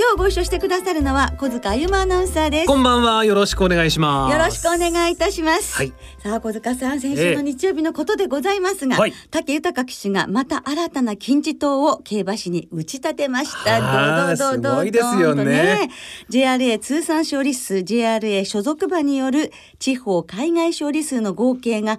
[0.00, 2.66] 今日ご一緒してくださるのは小塚あゆまアナウンサーです。
[2.66, 3.22] こんばんは。
[3.26, 4.32] よろしくお願いします。
[4.32, 5.92] よろしくお願いいたします、はい。
[6.22, 9.12] さあ小塚さん先週の日曜日のことでございますが、はい。
[9.30, 13.82] 武豊騎手がまた新たな金字塔を競馬史に打ち立てました。
[13.82, 15.88] はあどうどうどうどうすごいですよねどう
[16.28, 21.98] と JRA 通算勝利数 JRA 所属馬による地方海外勝利数の合計が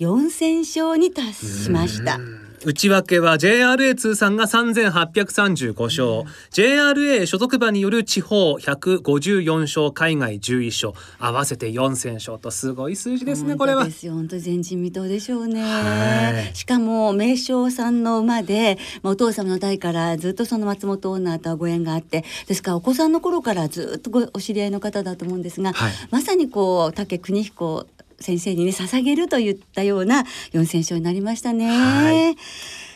[0.00, 2.18] 4000勝に達しました
[2.64, 14.12] 内訳は JRA 通算が3835勝、JRA 所属馬による地方154勝海外11勝合わせて4000勝とすごい数字ですねこれは本当ですよ。
[14.14, 15.62] 本当に前人未到でしょうね。
[15.62, 16.54] はい。
[16.54, 25.92] しかも名将さんの馬でまあお父様の代からずっとその松本オーナーとはご縁があってですからお子さんの頃からずっとごお知り合いの方だと思うんですが、はい。
[26.10, 27.86] まさにこう武邦彦
[28.22, 31.68] 先生にね捧げるといったような4,000勝になりましたね。
[31.68, 32.36] はい。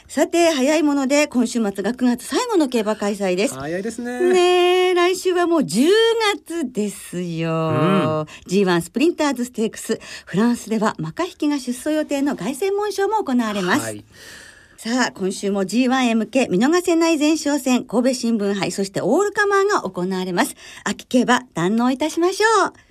[0.09, 3.55] さて早いもので今週末が9月最後の競馬開催です。
[3.55, 4.33] 早いですね。
[4.33, 5.89] ねえ来週はもう10
[6.37, 14.05] 月ですよ、G1 スプリンターズステークスフランスではマカ引きが出走予定の凱旋門賞も行われます、はい。
[14.77, 20.55] さあ今週も G1 へ向け見逃せない前哨戦神戸新聞杯そしてオールカマーが行われます。
[20.85, 22.86] 秋競馬堪能いたしましょう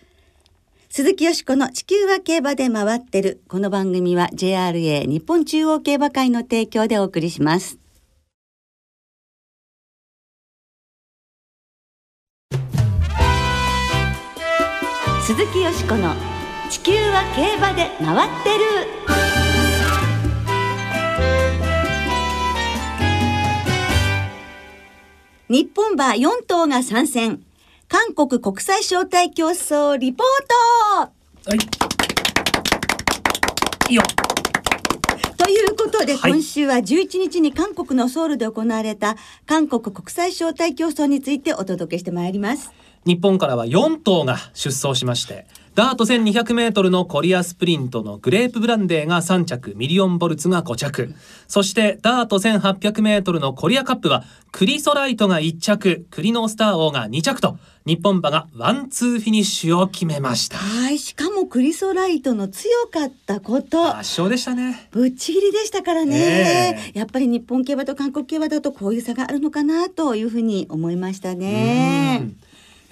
[0.98, 3.42] 鈴木よしこの地球は競馬で回ってる。
[3.50, 7.78] この番組は JRA 日本中央競馬会の提供でお送りします。
[15.26, 16.16] 鈴木よしこの
[16.70, 18.64] 地球は競馬で回ってる。
[25.50, 27.45] 日本馬4頭が参戦。
[27.96, 30.28] 韓国国際招待競走リポー
[31.00, 31.50] ト。
[31.50, 31.58] はい。
[33.90, 34.04] いいよ。
[35.38, 36.32] ということで、はい。
[36.34, 42.74] 今週は11日に韓国のソウルで行われた韓国国際招待競走についてお届けしてまいります。
[43.06, 51.14] 日本からは4頭が出走しましてダート 1200m のコリアスプリントのグレープブランデーが3着ミリオンヴォルツが5着。
[51.50, 56.08] そしてダート 1800m のコリアカップはクリソライトが1着。
[56.10, 60.58] クリノスターオーが2着と日本馬がワンツーフィニッシュを決めました。
[60.60, 63.98] はい、しかもクリソライトの強かったこと。
[63.98, 64.88] 圧勝でしたね。
[64.92, 66.98] ぶっちぎりでしたからね、え。
[66.98, 72.20] やっぱり日本競馬と韓国競馬だとこういう差があるのかなというふうに思いましたね。
[72.22, 72.45] うん。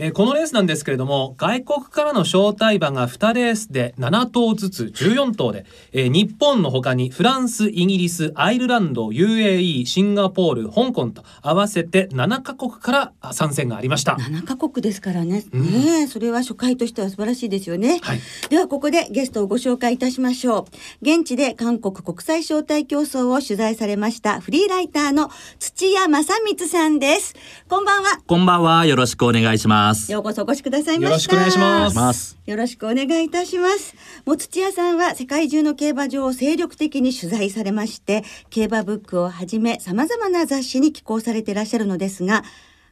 [0.03, 14.13] えーこのレースなんですけれども外国からの招待馬が2レースで7頭ずつ14頭で、えー日本の他にフランスイギリスアイルランド UAE シンガポール香港と合わせて7カ国からあ参戦がありました。
[14.13, 15.61] 7カ国ですからね、うん。
[15.61, 18.19] ねえそれは初回としては素晴らしいですよね、はい。
[18.49, 20.65] ではここでゲストをご紹介いたしましょう。
[21.01, 27.33] 現地で韓国国際招待競争を取材されましたフリーライターの土屋正光さんです。
[27.69, 28.19] こんばんは。
[28.27, 28.85] こんばんは。
[28.85, 29.92] よろしくお願いします。
[30.11, 32.37] ようこそお越しくださいましたよろしくお願いしますます。
[32.45, 33.95] よろしくお願いいたします。
[34.25, 42.43] もう土屋さんは世界中の競馬場を精力的に取材されまして、競馬ブックをはじめ様々な雑誌に寄稿されていらっしゃるのですが、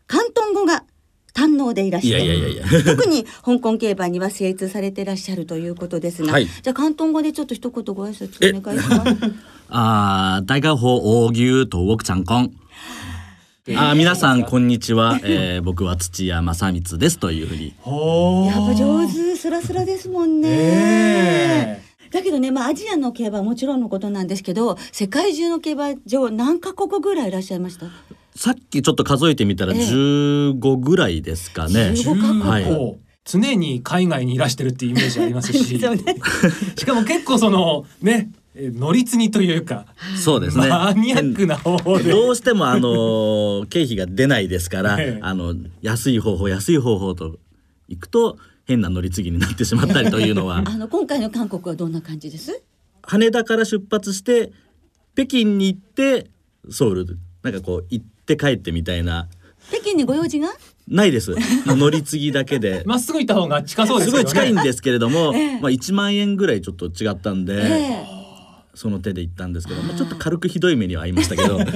[0.09, 0.83] 広東語が
[1.33, 2.23] 堪能でいらっしゃる。
[2.23, 9.33] いやいやいやいや特に香港競馬には精通されていらっしゃるということですが、はいじゃあ広東語でちょっと一言ご挨拶お願いします。
[9.73, 12.60] あー、大家好、大牛、東北ちゃんこん。
[13.69, 15.19] あー、皆さん、こんにちは。
[15.23, 17.19] えー、僕は土屋正光です。
[17.19, 17.67] というふうに。
[18.47, 21.83] やっぱ上手、スラスラですもんね。
[22.11, 27.85] だけどね、まあ、アジアの競馬はもちろんのことなんですけど、世界中の競馬場何カ国ぐらいいらっしゃいました？
[28.35, 31.91] さっきちょっと数えてみたらええ15ぐらいですかね。
[31.91, 32.97] 15カ国はい。
[33.23, 36.03] 常に海外にいらしてるっていうイメージありますし そうね
[36.75, 39.85] しかも結構そのねえー乗り継ぎというか、
[40.21, 40.67] そうですね。
[40.67, 42.11] マニアックな方法で。
[42.11, 45.19] どうしてもあのー 経費が出ないですから、ええ。
[45.21, 47.39] あの安い方法安い方法と
[47.87, 50.63] 行くと変な乗り継ぎになってしまったりというのは。
[50.67, 52.61] あの今回の韓国はどんな感じです？
[53.03, 54.51] 羽田から出発して
[55.15, 56.29] 北京に行って
[56.69, 59.29] ソウルなんかこう行って帰ってみたいな。
[59.71, 60.49] 北京にご用事が？
[60.89, 61.33] ないです。
[61.67, 62.83] 乗り継ぎだけで。
[62.87, 64.17] まっすぐ行った方が近そうですね。
[64.17, 65.59] ごい近いんですけれども、ええ。
[65.61, 68.20] まあ1万円ぐらいちょっと違ったんで、ええ
[68.73, 71.59] その手で行ったんですけどもちょっと軽くひどい目には遭いましたけど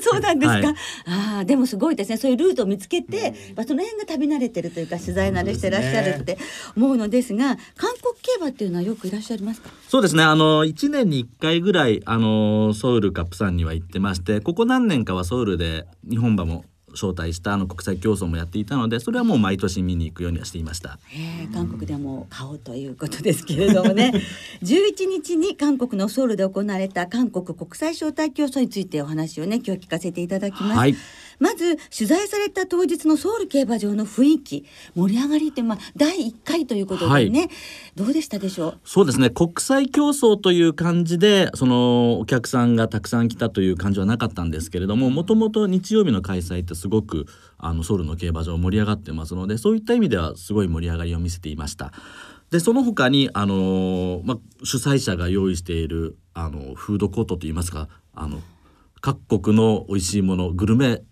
[0.00, 0.68] そうなんですか？
[0.68, 0.76] はい
[1.06, 2.16] ああ、でもすごいですね。
[2.16, 6.38] そういうルートを見つけて、まあその辺が旅慣れてるというか取材慣れしてらっしゃるって
[6.76, 9.70] 思うのですが、韓国競馬っていうのはよくいらっしゃいますか？
[9.88, 16.64] そうですねあの1年に1回ぐらいあのソウルかプサンには行ってましてここ何年かはソウルで日本馬も
[16.98, 20.98] 招待したあの国際競争もやっていたのでそれはもう毎年見に行くようにはしていました。
[21.14, 24.12] えー韓国ではもう顔ということですけれどもね。
[24.62, 30.96] 11日に韓国のソウルで行われた韓国国際招待競争についてお話をね今日聞かせていただきます、はい
[31.38, 37.50] まず取材された当日のソウル競馬場の雰囲気盛り上がりってまあ第1回ということでね、はい。
[37.94, 38.78] どうでしたでしょう？
[38.84, 39.30] そうですね。
[39.30, 47.26] 国際競争という感じでそのお客さんがたくさん来たという感じはなかったんですけれどももともと日曜日の開催ってすごく
[47.58, 51.92] あのソウルの競馬場盛り上がってますのでそういった意味ではすごい盛り上がりを見せていました。
[52.50, 58.40] でその他にあの、まあ、主催者が用意しているあのフードコートといいますかあの
[59.00, 61.02] 各国の美味しいものグルメ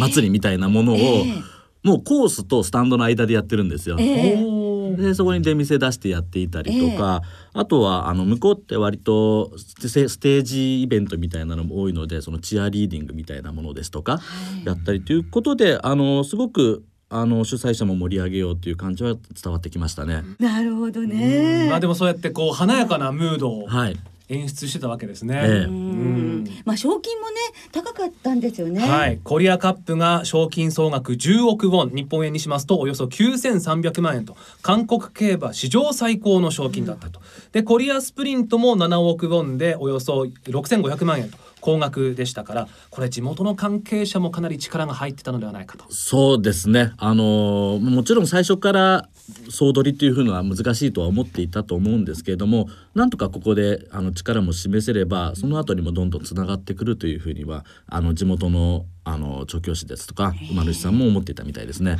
[0.00, 1.54] 祭りみたいなものを、ええ。
[1.82, 3.96] もうコースとスタンドの間でやってるんですよ。
[3.96, 7.22] でそこに出店出してやっていたりとか、
[7.52, 14.20] あとはあの向こうって割とステステージイベントみたいなのも多いのでそのチアリーディングみたいなものですとか、
[14.64, 20.22] やったりということであのすごくあの主催者も盛り上げようという感じは伝わってきましたね。
[20.38, 21.10] なるほどうん。
[21.10, 23.96] ねまあでもそうやってこう華やかなムードをはい、
[24.28, 25.34] 演出してたわけですね。
[25.36, 25.48] ええ。
[25.64, 26.44] ううん。
[26.44, 27.36] んまあ賞金もね
[27.72, 28.80] 高かったんですよね。
[28.80, 37.20] はい、コリアカップが賞金総額10億ウォン日本円にしますとおよそ9300万円と韓国競馬史上最高の賞金だったと、
[37.52, 45.86] でコリアスプリントも7億ウォンでおよそ6500万円と高額でしたからこれ地元の関係者もかなり力が入ってたのではないかと。
[45.88, 46.92] そうですね。
[46.98, 49.08] あのもちろん最初から
[49.48, 61.96] 総取りというのは難しいとは思っていたと思うんですけれどもなんとかここであの力も示せればその後にもどんどんつながってくるというふうにはあの地元のあの調教師ですとか馬主さんも思っていたみたいですね。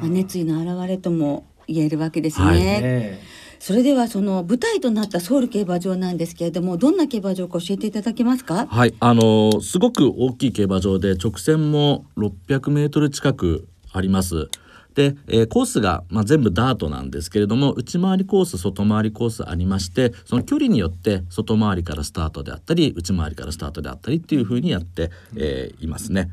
[0.00, 2.58] まあ、熱意の表れとも言えるわけですね、はい。
[2.62, 3.20] え
[3.58, 8.66] それではその舞台となったソウル競馬場なんですけれどもどんな競馬場か教えていただけますか？
[8.66, 14.48] はい、あのすごく大きい競馬場で直線も600メートル近くあります。
[14.94, 26.30] で、えーコースが、まあ、全部ダートなんですけれども内回りコース外回りコースありましてその距離によって外回りからスタートであったり内回りからスタートであったりっていう風にやって、えーいますね。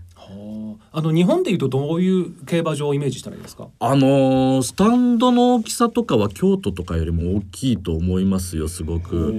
[0.73, 3.67] はああの日本でいうとどういう競馬場をイメージしたらいいですか？
[3.79, 9.33] あのースタンドの大きさとかは京都とかよりも大きいと思いますよすごく。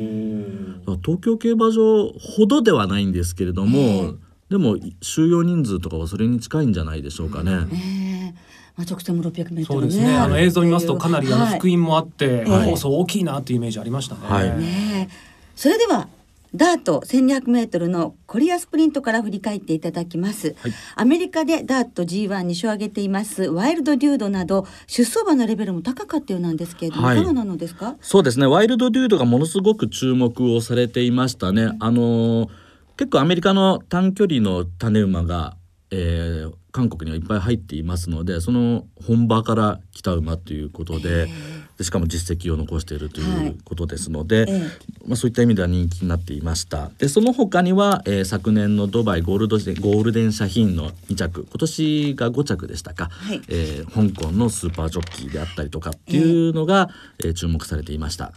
[1.03, 4.15] 東京競馬場ほどではないんですけれども、
[4.51, 7.53] でも収容人数とかはそれに近いんじゃないでしょうかね。
[7.73, 7.77] え
[8.33, 8.35] え。
[8.77, 9.65] まあ、直線も600メートルね。
[9.67, 10.17] そうですね。
[10.17, 11.59] あの映像見ますとかなりあのはい。
[11.59, 14.21] 福音もあって、はいコース大きいなというイメージありましたね。
[14.25, 14.51] はい。
[14.59, 15.15] ねえ。
[15.57, 16.09] それでは
[16.55, 20.73] ダート1200メートルのコリアスプリントから振り返っていただきます、はい。
[20.95, 23.45] アメリカでダート G1 に勝を挙げています。
[23.45, 27.19] ワイルドデュードなど出走馬のレベルも高かったようなんですけれども、はい。
[27.19, 27.97] いかがなのですか？
[28.01, 28.47] そうですね。
[28.47, 31.71] ワイルドデュードがものすごく注目をされていましたね。
[31.81, 32.49] あのー
[32.97, 35.57] 結構アメリカの短距離の種馬が、
[35.91, 41.29] えー韓国にはいっぱい入っていますのでその本場から来た馬ということで
[41.79, 43.47] でしかも実績を残しているとはい。
[43.47, 44.61] いうことですので、ええ。
[45.07, 46.91] まあ、そういった意味では人気になっていました。
[46.99, 51.43] でその他には、えー昨年のドバイゴールドゴールデンシャヒーンの2着。
[51.49, 53.43] 今年が5着でしたか、はい。
[53.49, 58.33] えー香港のスーパージョッキーであったりとかっていうのが、えー注目されていました。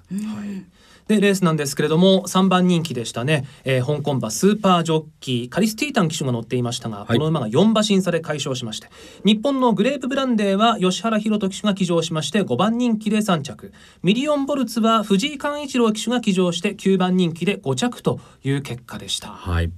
[1.08, 7.08] でレースなんですけれども3番人気でしたね、えー香港馬スーパージョッキーカリスティータン騎手が乗っていましたが、はい。
[7.08, 8.90] この馬が4馬身差で快勝しまして
[9.24, 13.72] 日本のグレープブランデーは吉原弘人騎手が騎乗しまして5番人気で3着。
[14.04, 19.30] ミリオンボルツは藤井寛一郎騎手が騎乗して9番人気で5着という結果でした。
[19.30, 19.72] はい。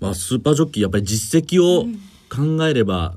[0.00, 1.84] まあ、スーパージョッキーやっぱり実績を
[2.28, 3.14] 考えれば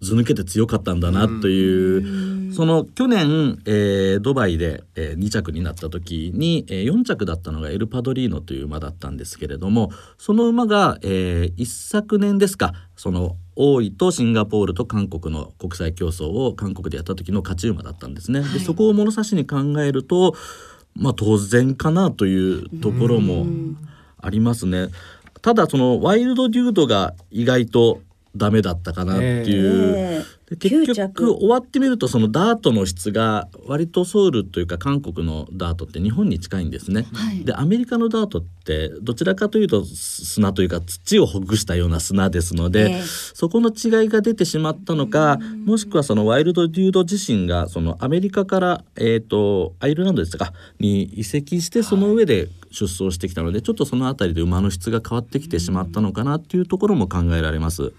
[0.00, 18.40] ず抜けて強かったんだなという、その去年、えードバイで、え2着になった時に、え4着だったのがエルパドリーノという馬だったんですけれどもその馬が、えー一昨年ですかその王位とシンガポールと韓国の国際競争を韓国でやった時の勝ち馬だったんですね。
[18.40, 20.34] でそこを物差しに考えると
[20.94, 23.46] まあ当然かなというところも
[24.18, 24.88] ありますね。
[25.42, 28.00] ただそのワイルドデュードが意外と
[28.36, 31.14] ダメだったかなっていう、えで結9着。
[31.14, 37.06] 局終わってみるとそのダートの質が割とソウルというか韓国のダートって日本に近いんですね。
[37.12, 37.44] はい。
[37.44, 43.02] でアメリカのダートってどちらかというと砂というか土をほぐしたような砂ですので、ええ。
[43.04, 57.92] そこの違いが出てしまったのかもしくはそのワイルドデュード自身がそのアメリカから、えー、とアイルランドでしたかに移籍してその上で出走してきたので、ちょっとその辺りで馬の質が変わってきてしまったのかなっていうところも考えられます。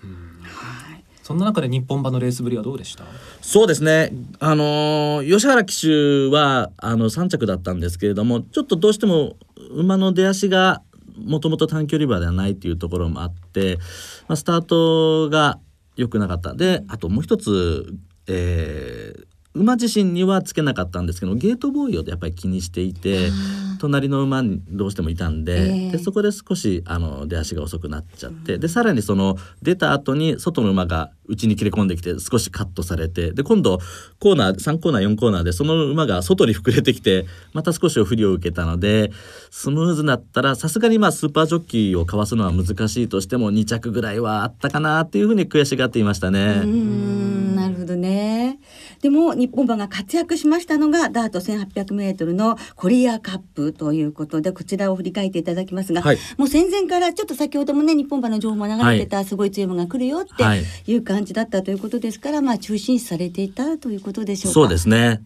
[1.31, 3.05] そんな中で日本馬のレースぶりはどうでした？
[3.41, 4.11] そうですね。
[4.39, 9.37] あのー吉原騎手はあの3着だったんですけれども、ちょっとどうしても
[9.71, 10.81] 馬の出足が
[11.17, 13.77] もともと短距離馬ではないっていうところもあって、
[14.27, 15.59] まあ、スタートが
[15.95, 16.53] 良くなかった。
[16.53, 17.93] で、あともう一つ、
[18.27, 23.29] えー馬自身にはつけなかったんですけどゲートボーイをやっぱり気にしていて
[23.79, 33.79] 隣の馬にどうしてもいたんで,、ええでそこで少しあの出足が遅くなっちゃってでさらにその出た後に外の馬が内に切れ込んできて少しカットされてで今度
[34.19, 39.11] コーナー3コーナー4コーナーでその馬が外に膨れてきてまた少し不利を受けたので
[39.49, 46.65] スムーズだったらさすがにまあスーパージョッキーをかわすのは難しいとしても2着ぐらいはあったかなっていうふうに悔しがっていましたうーね。
[46.65, 48.59] んなるほどね。
[49.01, 64.53] でも日本馬が活躍しましたのがダート 1800m のコリアカップということでこちらを振り返っていただきますが、はいもう戦前からちょっと先ほどもね日本馬の情報も流れてた、すごい強い馬が来るよってはいいう感じだったということですから、まあ中心視されていたということでしょうか。
[64.53, 65.21] そうですね。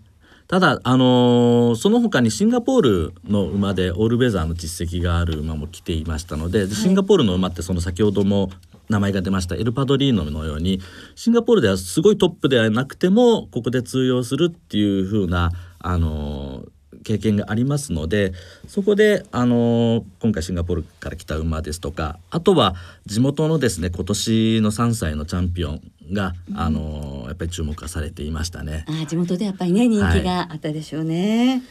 [0.48, 8.52] ただ、あのーその他にシンガポールの馬でオールウェザーの実績がある馬も来ていましたので、でシンガポールの馬ってその先ほども
[8.90, 10.82] 名前が出ましたエルパドリーノのように
[11.16, 16.64] シンガポールではすごいトップではなくてもここで通用するっていう風なあの
[17.04, 18.34] 経験がありますので
[18.68, 22.76] そこで、あの今回シンガポールから来た馬ですとかあとは
[23.06, 28.86] 地元のですね今年の3歳のチャンピオンが、あのやっぱり注目がされていましたね。
[28.88, 31.64] あ地元でやっぱりね人気があったでしょうね。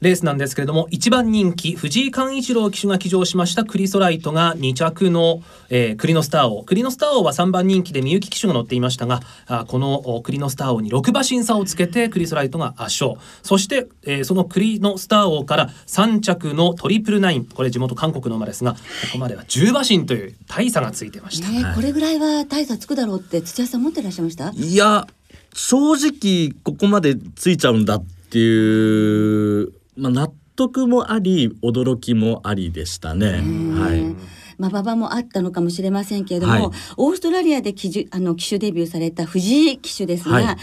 [0.00, 6.64] レースなんですけれども一番人気藤井寛一郎騎手が騎乗しましたクリソライトが2着の、えー、クリノスター王。
[6.64, 13.14] クリノスター王は3番人気でみゆき騎手が乗っていましたがあこのおクリノスター王に6馬身差をつけてクリソライトが圧勝。
[13.42, 17.44] そして、えーそのクリノスター王から3着のトリプルナイン。
[17.46, 18.78] これ地元韓国の馬ですがこ
[19.12, 21.48] こまでは10馬身という大差がついてました。
[21.48, 24.50] ね、はいこれぐらいは大差つくだろうって土屋さん持ってらっしゃいました？
[24.50, 25.06] いや
[25.54, 33.42] 正直ここまでついちゃうんだっていう、まあ、納得もあり驚きもありでしたね。
[33.78, 34.16] はい。
[34.58, 36.62] まあ、馬場もあったのかもしれませんけれども、はい。
[36.96, 40.56] オーストラリアで騎手あの騎手デビューされた藤井騎手ですが、はい。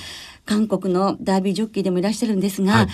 [0.46, 2.88] 韓国のダービージョッキーでもいらっしゃるんですが、はい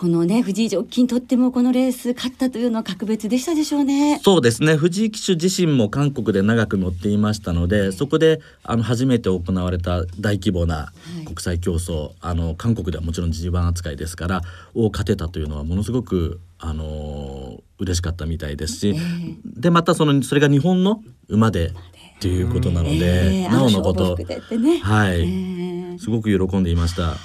[0.00, 4.18] このね藤井ジョッキーにとってもこのレース勝ったというのは格別でしたでしょうね。
[4.24, 4.74] そうですね。
[4.74, 10.90] 藤井騎手自身も韓国で長く乗っていましたのでそこであの初めて行われた大規模な
[11.20, 11.26] い。
[11.26, 14.40] 国際競争、あの韓国ではもちろん G1 扱いですから
[14.74, 18.96] を勝てたというのはものすごくあの嬉しかったみたいですし、
[19.44, 21.72] でまたそのそれが日本の馬でっ
[22.20, 24.78] ていうことなので、えーなおのことね。
[24.78, 27.16] はい、えーすごく喜んでいました。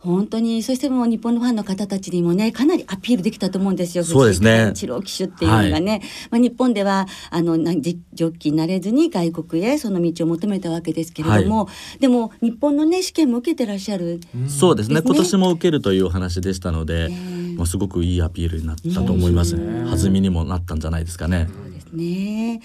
[0.00, 4.04] 本当にそしてもう日本のファンの方たちにもねかなりアピールできたと思うんですよ。
[4.04, 4.50] そうですね。
[4.50, 11.68] 藤井寛一郎騎手っていうのがね、まあ、日本ではあのなジジョッキーになれずに外国へその道を求めたわけですけれども、
[12.00, 15.02] でも日本のね試験も受けてらっしゃる、そうですね。
[15.02, 21.48] 今年も受けるというお話でしたので、ーまあ、すごくいいアピールになったと思います、弾みにもなったんじゃないですかね。
[21.92, 22.60] ね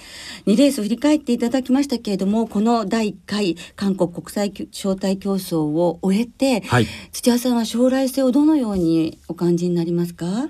[0.46, 6.88] 2レース振り返っていただきましたけれどもこの第1回韓国国際招待競争を終えて、はい。
[7.12, 10.50] 土屋さんは将来性をどのようにお感じになりますか？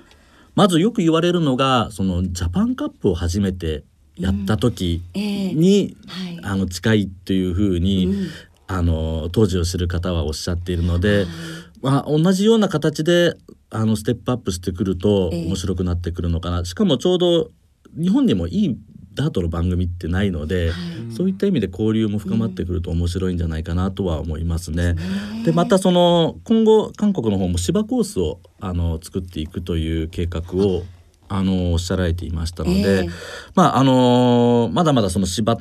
[0.54, 3.84] まずよく言われるのがそのジャパンカップを初めて
[4.16, 5.54] やった時ええ。
[5.54, 6.40] に、はい。
[6.42, 8.28] あの近いというふうに、うん。
[8.68, 11.26] あの当時を知る方はおっしゃっているので、
[11.82, 13.34] まあ、同じような形で
[13.70, 15.46] あのステップアップしてくるとええ。
[15.46, 17.50] 面白くなってくるのかな、しかもちょうど
[17.96, 18.76] 日本にもいい
[19.14, 20.72] ダートの番組ってないので、
[21.16, 24.94] そういった意味で交流も深まってくると面白いんじゃないかなとは思いますね。
[25.44, 30.82] でまたその今後韓国の方も芝コースをあの作っていくという計画を
[31.28, 33.08] あのおっしゃられていましたので、ええ。
[33.54, 35.56] まああのまだまだその芝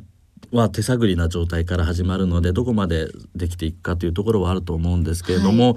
[0.51, 5.75] は手探りな状態から始まるのでどこまでできていくかというところはあると思うんですけれども、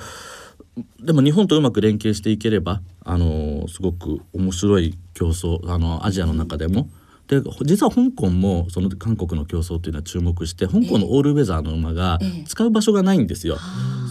[1.01, 6.89] でも日本とうまく連携していければあのすごく面白い競争あのアジアの中でも。
[7.29, 12.45] で実は香港もその韓国の競争というのは注目して香港のオールウェザーの馬がええ。
[12.45, 13.59] 使う場所がないんですよ。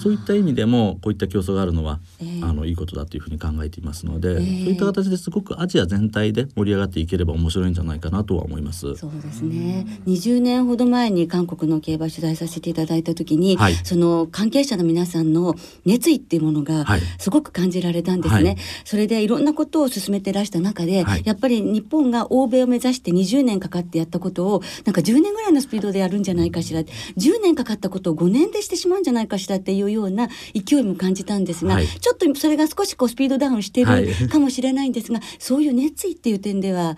[0.03, 2.43] そういった意味でもこういった競争があるのは、ええ。
[2.43, 8.95] ああのいいことだというふうに考えていますので、えーそういった形ですごくアジア全体で盛り上がっていければ面白いんじゃないかなとは思います。
[8.95, 9.85] そうですね。
[10.05, 13.75] 20年ほど前に韓国の競馬取材させていただいた時に、はい。
[13.83, 15.55] その関係者の皆さんの
[15.85, 17.01] 熱意っていうものがはい。
[17.17, 18.49] すごく感じられたんですね。
[18.49, 18.57] はい。
[18.85, 21.23] それでいろんなことを進めてらした中で、はい。
[21.25, 26.81] やっぱり日本が欧米を目指して20年かかってやったことをなんか10年ぐらいのスピードでやるんじゃないかしら。
[26.81, 36.95] 10年かかったことを5年でしてしまうんじゃないかしらっていうような勢いも感じたんですが、はいちょっとそれが少しこうスピードダウンしてはいるかもしれないんですが、そういう熱意っていう点では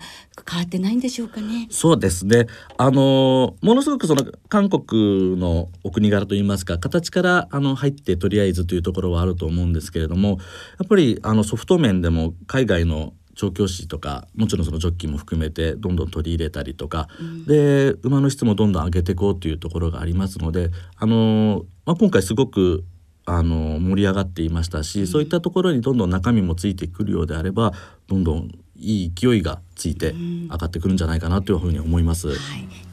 [0.48, 1.68] 変わってないんでしょうかね？
[1.70, 2.46] そうですね。
[2.76, 10.36] あのものすごくその韓国のお国柄といいますか形からあの入ってとりあえずというところはあると思うんですけれどもや
[10.84, 17.08] っぱりあのソフト面でも海外の調教師とかもちろんそのジョッキーも含めてどんどん取り入れたりとか、
[17.46, 22.84] で馬の質もどんどん上げていこうというところがありますのであの、まあ、今回すごく
[23.24, 27.72] あの盛り上がっていましたし、そういったところにどんどん中身もついてくるようであれば
[28.08, 28.50] どんどん
[28.80, 32.28] いい勢いがついて上がってくるんじゃないかなというふうに思います。
[32.28, 32.38] はい、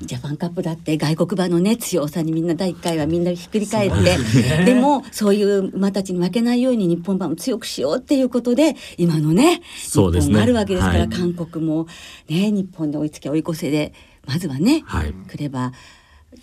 [0.06, 4.18] ジャパンカップだって外国馬のね強さにみんな第1回はみんなひっくり返って。
[4.66, 10.34] で,、もそういう馬たちに負けないように日本馬も強くしようっていうことで今のねそうですね。
[10.34, 11.10] 日本があるわけですから、はい。
[11.10, 11.88] 韓国も
[12.30, 13.94] ね日本で追いつけ追い越せで
[14.26, 15.14] まずはね、はい。
[15.14, 15.72] くれば。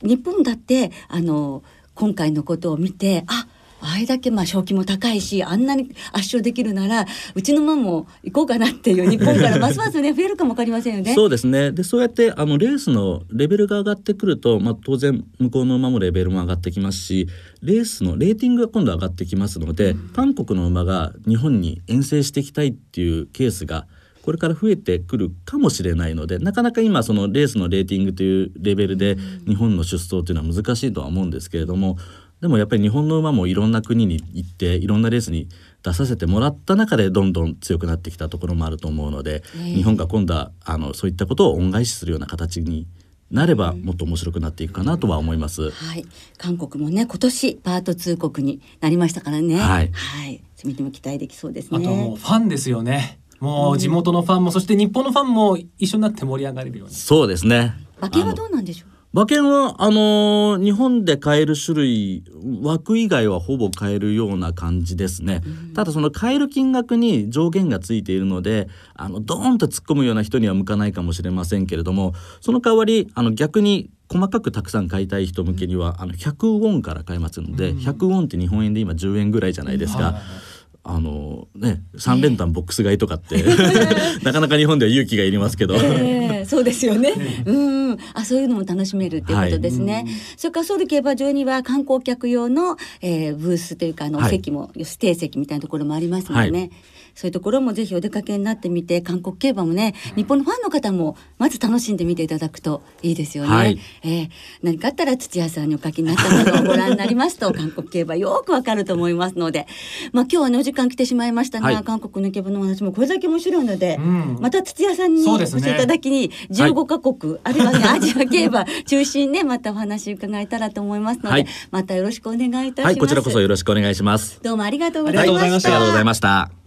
[0.02, 1.62] 日本だってあの
[1.94, 3.46] 今回のことを見てあ
[3.86, 11.14] あれだけまあ賞金も高いしあんなに圧勝できるならうちの馬も行こうかなっていう日本からますますね 増えるかもわかりませんよね。
[11.14, 11.72] そうですね。
[11.72, 17.28] でそうやってあのレースのレベルが上がってくると、まあ、当然向こうの馬もレベルも上がってきますし
[17.62, 23.86] レースのレーティングが今度上がってきますので、韓国の馬が日本に遠征していきたいっていうケースが
[24.24, 31.98] これから増えてくるかもしれないのでなかなか今そのレースのレーティングというレベルで日本の出走というのは難しいとは思うんですけれども
[32.44, 35.48] でもやっぱり日本の馬もいろんな国に行っていろんなレースに
[35.82, 42.86] 出させてもらった中でどんどん強くなってきたところもあると思うので、ええ日本が今度はあのそういったことを恩返しするような形に
[43.30, 45.70] なればもっと面白くなっていくかなとは思います。
[45.70, 46.04] はい、
[46.36, 49.56] 韓国もね今年パート2国になりましたからね。
[49.56, 52.16] はいはい、そういう意味でも期待できそうですあともうね。
[52.16, 57.72] ファンですよねもう地元のファンも、そして日本のファンも一緒になって盛り上がれるようにそうですね。
[57.96, 58.93] 馬券はどうなんでしょう？
[59.14, 62.24] 馬券はあのー日本で買える種類
[62.62, 65.40] 枠以外はほぼ買えるような感じですね、
[65.72, 80.02] ただその買える金額に上限がついているのであのドーンと突っ込むような人には向かないかもしれませんけれどもその代わりあの逆に細かくたくさん買いたい人向けには、あの100ウォンから買えますので、100ウォンって日本円で今10円ぐらいじゃないですか。
[80.02, 80.53] はいはいはい
[80.86, 83.42] あのね3連単ボックス買いとかって、
[84.22, 87.12] なかなか日本では勇気がいりますけど、ええそうですよ ね。
[87.46, 90.06] うん、あ、そういうのも楽しめるっていうことですね。
[90.36, 94.30] それからソウル競馬場には観光客用の、えー、ブースというかあの、はい。
[94.30, 96.60] 席も指定席みたいなところもありますのでね。
[96.60, 96.70] はい
[97.14, 103.50] そういうところもぜひお出かけになってみて韓国競馬もね日本のファンの方もまず楽しんでみていただくといいですよね。
[103.50, 104.28] はいえー
[104.62, 109.66] 何かあったら土屋さんにお書きになったものをご覧になりますと 韓国競馬よくわかると思いますので、
[110.12, 122.84] まあ今日はねお時間来てしまいましたが、はい韓国の競馬のお話もこれだけ面白いので、うんまた土屋さんにお越しいただきに15カ国、あるいはねアジア競馬中心にね またお話伺えたらと思いますので、はいまたよろしくお願いいたします。
[122.86, 124.40] はいこちらこそよろしくお願いします。
[124.42, 124.78] どうもあり。
[124.78, 126.63] がとうございましたありがとうございました。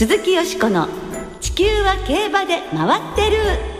[0.00, 0.88] 鈴木よしこの
[1.42, 3.79] 地球は競馬で回ってる。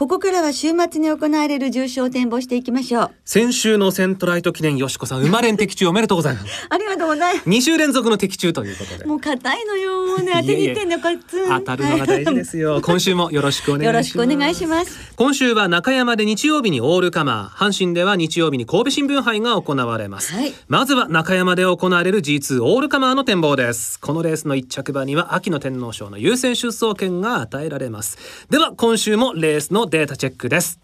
[0.00, 3.10] ここからは週末に行われる重賞を展望していきましょう。
[3.26, 6.46] 先週のセントライト記念よしこさん生まれん的中おめでとうございます。
[6.72, 7.46] ありがとうございます。
[7.46, 9.04] 2週連続の的中ということで。
[9.04, 12.80] もう硬いのよもうね当てにいってんのこいつ当たるのが大事ですよ。
[12.82, 13.84] 今週もよろしくお願いします。
[13.84, 15.12] よろしくお願いします。
[15.16, 17.62] 今週は中山で日曜日にオールカマー。
[17.62, 20.54] 阪神では日曜日に神戸新聞杯が行われます、はい。
[20.68, 24.00] まずは中山で行われる G2 オールカマーの展望です。
[24.00, 28.16] このレースの一着馬には秋の天皇賞の優先出走権が与えられます。
[28.48, 30.78] では今週もレースのデータチェックです。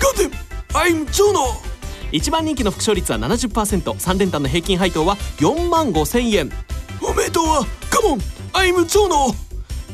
[0.00, 0.30] ガテン
[0.74, 1.40] I'm ジョノ
[2.10, 6.50] 一番人気の副賞率は 70%3 連単の平均配当は4万5千円。
[7.00, 8.18] おめでとうはカモン
[8.52, 9.45] I'm ジョノ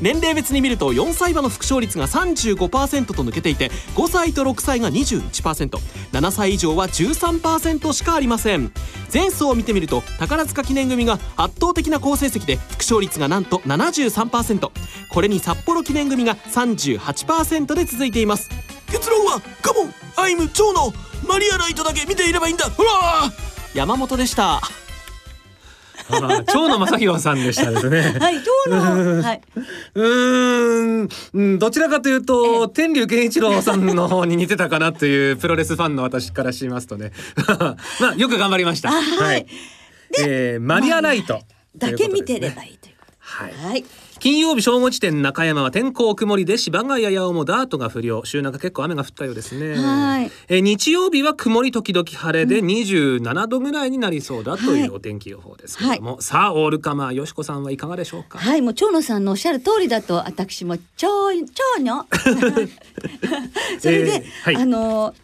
[0.02, 8.72] 年齢別に見ると4歳馬の副賞率が35%と抜けていて5歳と6歳が 21%7 歳以上は13%しかありません。
[9.14, 14.70] 前走を見てみると宝塚記念組が圧倒的な好成績で副賞率がなんと73%
[15.08, 18.50] これに札幌記念組が38%で続いています。
[18.90, 20.92] 結論はカモン I'm ジョノ
[21.28, 22.68] マリアライトだけ見ていればいいんだ。
[22.70, 22.90] ほら
[23.72, 24.60] 山本でした。
[26.08, 28.00] 長野正弘さんでしたですね。
[28.18, 29.40] はい今日のはい。
[29.94, 37.12] うーんうん、どちらかというと天竜源一郎さんの方に似てたかなというプロレスファンの私からしますとね
[38.00, 38.90] まあよく頑張りました。
[38.90, 39.46] あはい
[40.18, 41.40] えーマリアライト
[41.76, 42.78] だけ見てればいい。
[42.78, 43.68] というこはいと。
[43.68, 43.84] はい。
[44.22, 48.24] 金曜日正午時点中山は天候曇りで芝がやや重ダートが不良。
[48.24, 49.74] 週中結構雨が降ったようですね。
[49.74, 50.30] はい。
[50.48, 54.82] えー日曜日は曇り時々晴れで27度ぐらいになりそうだとはい。
[54.82, 58.38] いうお天気予報ですけれども、さあオールカマーよしこさんはいかがでしょうか？
[58.38, 62.06] はい、もう長野さんのおっしゃる通りだと私も長長女
[63.80, 64.56] それで、えーはい。
[64.56, 65.16] あの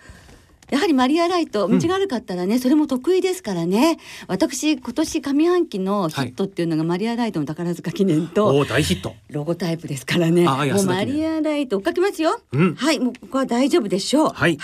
[0.71, 10.47] やはりマリアライト道が悪かったらね、それも得意ですからね私今年上半期のヒットっていうのがマリアライトの宝塚記念と、大ヒットロゴタイプですからね。
[10.47, 12.41] あもうマリアライト追っかけますよ。
[12.53, 14.31] うんはい、もうここは大丈夫でしょう。
[14.31, 14.59] はい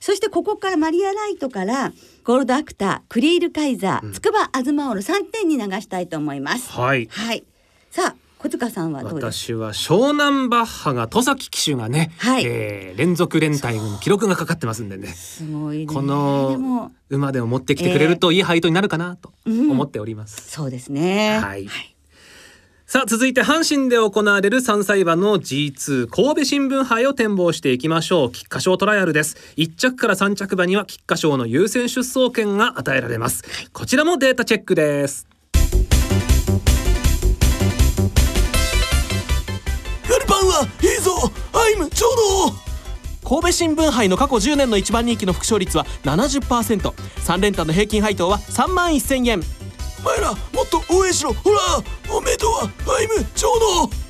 [0.00, 1.92] そしてここからマリアライトから
[2.24, 6.70] ゴールドアクター、クリールカイザー、筑波アズマオール3点に流したいと思います。
[6.70, 7.44] はいはい。
[7.90, 9.32] さあ小塚さんはどうですか？
[9.32, 12.44] 私は湘南バッハが戸崎騎手がね、はい。
[12.44, 15.08] えー連続連帯の記録がかかってますんでね。
[15.08, 15.86] すごいね。
[15.86, 19.70] こでのも馬でも持ってきてくれるといい配当になるかなとうん。
[19.70, 20.50] 思っております。
[20.50, 21.40] そうですね。
[21.42, 21.66] はい。
[22.86, 28.30] さあ続いて阪神で行われる3歳馬の G2 神戸新聞杯を展望していきましょう。
[28.30, 29.36] 菊花賞トライアルです。
[29.56, 33.42] 1着から3着馬には菊花賞の優先出走権が与えられます。
[33.72, 35.26] こちらもデータチェックです
[40.08, 41.12] ガルパンはいいぞ。
[41.52, 42.16] アイムちょう
[42.50, 42.64] ど。
[43.28, 49.42] 神戸新聞杯の過去10年の一番人気の副勝率は 70%3 連単の平均配当は3万1000円。
[50.04, 51.32] 前らもっと応援しろ。
[51.32, 51.58] ほら
[52.14, 54.04] おめでとうはアイムちょうど。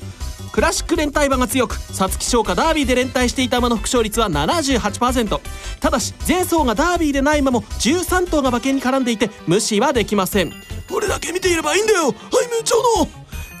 [0.51, 5.39] クラシック連帯馬が強く皐月賞かダービーで連帯していた馬の副勝率は78%
[5.81, 10.53] ただし前走がダービーでない馬も13頭が馬券に絡んでいて無視はできません。
[10.93, 12.03] 俺だけ見ていればいいんだよ。
[12.03, 12.15] アイム
[12.63, 12.73] ち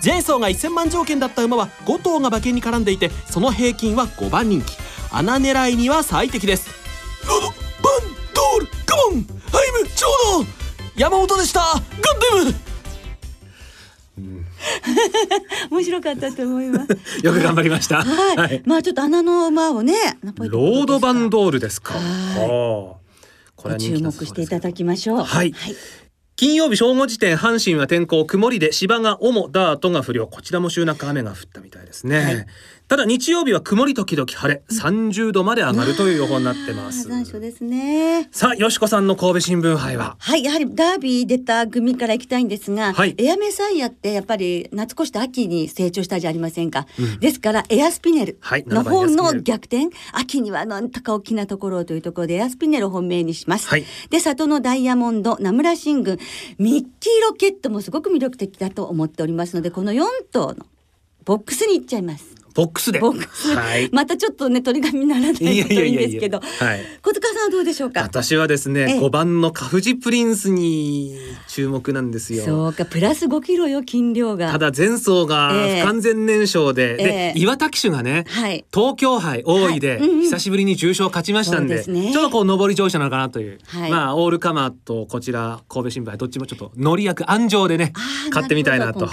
[0.09, 4.77] ょうど前走が1000万条件だった馬は5頭が馬券に絡んでいてその平均は5番人気。
[5.11, 6.69] 穴狙いには最適です。
[7.27, 7.55] ロドバン
[8.33, 10.07] ドールカモンアイムちょ
[10.41, 10.49] うど
[10.95, 11.59] 山本でした。
[11.59, 12.55] ガッデム。
[15.71, 16.91] 面白かったと思います。
[17.25, 18.03] よく頑張りました。
[18.03, 18.63] はい、はい。
[18.65, 19.93] まあちょっと穴の馬をね、
[20.37, 21.93] ロードバンどドールですか。
[21.93, 22.47] はい。
[23.55, 25.23] これ注目していただきましょう。
[25.23, 25.53] はい
[26.35, 30.27] 金曜日正午時点阪神は天候曇りで芝が主ダートが不良。
[30.27, 32.45] こちらも週中雨が降ったみたいですね、はい。
[32.87, 38.29] ただ日曜日は曇り時々晴れ30度まで上がるという予報になってます残暑ですね。
[38.31, 40.17] さあよしこさんの神戸新聞杯は？
[40.19, 46.85] はい、やはりダービー出た組から行きたいんですが、はいエアメサイアってやっぱり夏越して秋に成長したじゃありませんか。
[47.19, 53.67] ですからエアスピネルはいの方7番エアスピネルの逆転、秋にはなんとか大きなところをというところでエアスピネルを本命にします。
[53.67, 56.19] はいで、里のダイヤモンド、名村新軍、
[56.59, 60.67] ミッキーロケットもすごく魅力的だと思っておりますので、この4頭の
[61.25, 62.44] ボックスに行っちゃいます。
[62.55, 62.99] ボックスで。
[62.99, 63.89] ボックス、はい。
[63.91, 66.49] またちょっとね鳥紙にならないといいんですけど、はい。
[67.01, 68.01] 小塚さんはどうでしょうか？
[68.01, 68.99] 私はですね、ええ。
[68.99, 72.45] 5番のカフジプリンスに注目なんですよ。
[72.45, 74.51] そうか、プラス5キロよ斤量が。
[74.51, 75.81] ただ前走がええ。
[75.81, 78.65] 不完全燃焼で、えでえ岩田騎手がね、はい。
[78.73, 79.99] 東京杯大井ではい。
[79.99, 80.21] うんうん。
[80.21, 83.91] 久しぶりに重賞勝ちましたんで,、ちょっとこう上り調子なのかなという、はい。
[83.91, 87.91] まあオールカマーとこちら神戸新聞杯どっちもちょっと乗り役安城でね
[88.31, 89.09] 買ってみたいなと。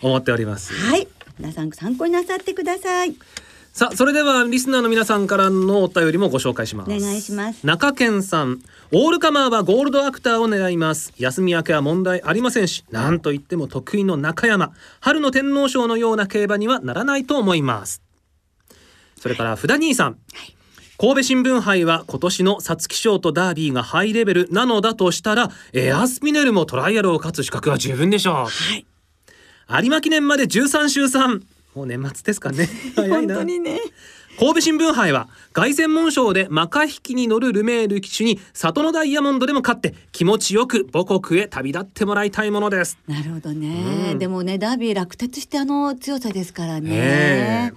[0.00, 0.72] 思っております。
[0.74, 1.08] はい。
[1.38, 3.14] 皆さん参考になさってください。
[3.72, 6.90] さあそれではリスナーの皆さんからのお便りもご紹介します。
[6.90, 7.64] お願いします。
[7.64, 8.60] 中堅さん。
[8.90, 11.12] オールカマーはゴールドアクターを狙います。
[11.16, 14.72] 休み明けは問題ありませんしなんといっても得意の中山。
[15.00, 18.02] 春の天皇賞のような競馬にはならないと思います。
[19.20, 20.18] それから札兄さん、
[20.96, 28.34] 神戸新聞杯は今年の皐月賞とダービーがハイレベルなのだとしたらエアスピネルもトライアルを勝つ資格は十分でしょう。
[28.34, 28.84] はい。
[29.70, 31.42] 有馬記念まで13週3
[31.74, 33.78] もう年末ですかね 本当にね。
[34.38, 42.96] 神戸新聞杯は凱旋門賞でマカヒキに乗るルメール騎手にサトノダイヤモンドでも勝って気持ちよく母国へ旅立ってもらいたいものです。
[43.08, 44.10] なるほどね。
[44.12, 47.72] うんでもね、ダービー落鉄してあの強さですからね。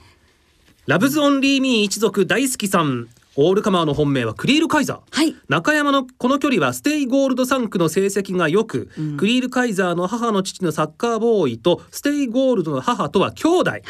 [0.86, 5.00] ラブズオンリーミー一族大好きさんオールカマーの本命はクリールカイザー。
[5.10, 5.36] はい。
[5.48, 9.18] 中山のこの距離はステイゴールド産駒の成績が良く、うん。
[9.18, 13.84] クリールカイザーの母の父のサッカーボーイとステイゴールドの母とは兄弟、はい。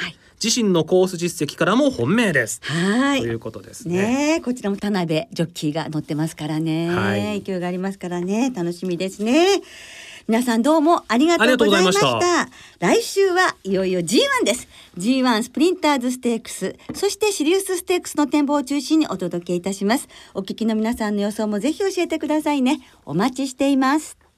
[0.43, 3.21] 自身のコース実績からも本命です、はい。
[3.21, 3.95] ということですね。
[3.95, 7.41] ねえこちらも田辺ジョッキーが乗ってますからね、はい。
[7.41, 8.51] 勢いがありますからね。
[8.56, 9.62] 楽しみですね
[10.28, 12.48] 皆さんどうもありがとうございました。
[12.80, 14.68] 来週はいよいよ G1 です。
[14.98, 16.76] G1 スプリンターズステークス。
[16.94, 20.08] そしてシリウスステークスの展望を中心にお届けいたします。
[20.34, 22.82] お聞きの皆さんの予想もぜひ教えてくださいね。
[23.06, 24.31] お待ちしています。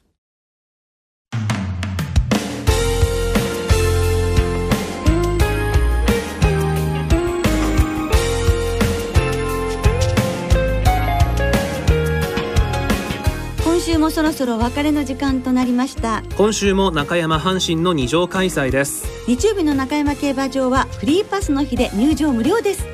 [14.03, 16.23] もそろそろお別れの時間となりました。
[16.35, 19.05] 今週も中山阪神の二乗開催です。
[19.29, 22.85] 日曜日の中山競馬場はフリーパスの日で入場無料です。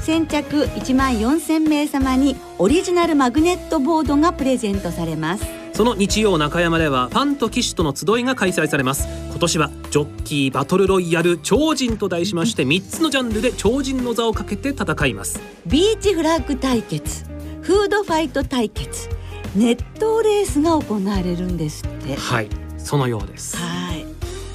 [0.00, 5.46] 先着1万4000名様にオリジナルマグネットボードがプレゼントされます。
[5.72, 9.08] その日曜中山ではファンと騎手との集いが開催されます。
[9.30, 15.40] 今年はジョッキーバトルロイヤル超人と題しまして3つのジャンルで超人の座をかけて戦います。
[15.66, 17.24] ビーチフラッグ対決
[17.62, 19.08] フードファイト対決
[19.54, 22.16] 熱湯レースが行われるんですって。
[22.16, 23.56] はいそのようです。
[23.56, 23.81] はい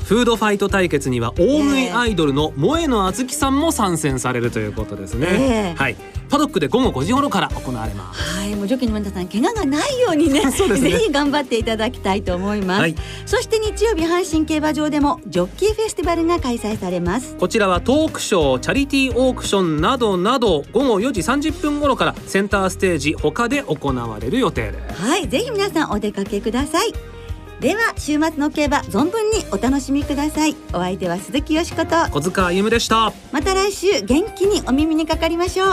[0.07, 5.75] フードファイト対決には大食いアイドルの萌えのあずきさんも参戦されるということですね、ええ。
[5.75, 5.97] はい。
[6.29, 8.21] パドックで午後5時頃から行われます。
[8.21, 10.51] はい、もうジョッキーの皆さん怪我がないようにね ね。
[10.51, 12.95] ぜひ頑張っていただきたいと思います、はい。
[13.25, 17.35] そして日曜日阪神競馬場でもジョッキーフェスティバルが開催されます。
[17.37, 25.01] こちらはトークショーチャリティーオークションなどなど午後4時30分頃からセンターステージ他で行われる予定です。
[25.01, 27.16] はい、ぜひ皆さんお出かけください
[27.59, 30.55] では週末の競馬存分にお楽しみください。
[30.73, 31.95] お相手は鈴木よしこと。
[32.11, 33.11] 小塚歩夢でした。
[33.31, 35.69] また来週元気にお耳にかかりましょう。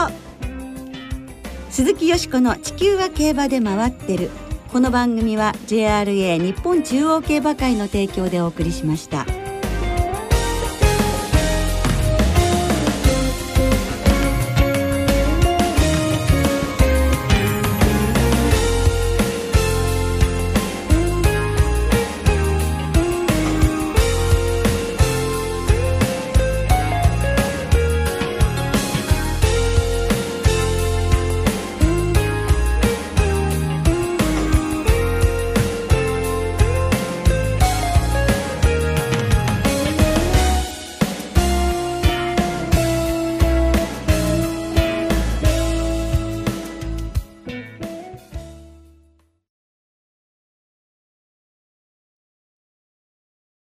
[1.69, 4.31] 鈴木よしこの地球は競馬で回ってる。
[4.71, 9.27] この番組は JRA 日本中央競馬会の提供でお送りしました。